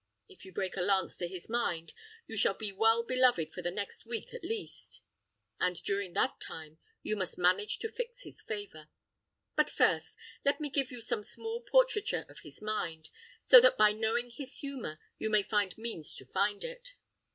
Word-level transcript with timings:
If 0.27 0.45
you 0.45 0.51
break 0.51 0.75
a 0.77 0.81
lance 0.81 1.15
to 1.17 1.27
his 1.27 1.47
mind, 1.47 1.93
you 2.25 2.35
shall 2.35 2.55
be 2.55 2.71
well 2.71 3.03
beloved 3.03 3.53
for 3.53 3.61
the 3.61 3.69
next 3.69 4.03
week 4.03 4.33
at 4.33 4.43
least; 4.43 5.01
and 5.59 5.75
during 5.83 6.13
that 6.13 6.39
time 6.39 6.79
you 7.03 7.15
must 7.15 7.37
manage 7.37 7.77
to 7.77 7.87
fix 7.87 8.23
his 8.23 8.41
favour. 8.41 8.89
But 9.55 9.69
first, 9.69 10.17
let 10.43 10.59
me 10.59 10.71
give 10.71 10.91
you 10.91 11.01
some 11.01 11.23
small 11.23 11.61
portraiture 11.61 12.25
of 12.29 12.39
his 12.39 12.63
mind, 12.63 13.09
so 13.43 13.61
that 13.61 13.77
by 13.77 13.91
knowing 13.91 14.31
his 14.31 14.57
humour, 14.61 14.97
you 15.19 15.29
may 15.29 15.43
find 15.43 15.77
means 15.77 16.15
to 16.15 16.25
find 16.25 16.63
it." 16.63 16.95